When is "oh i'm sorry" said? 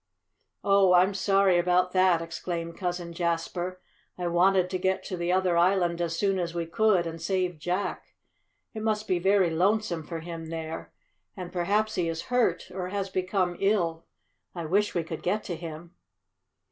0.63-1.59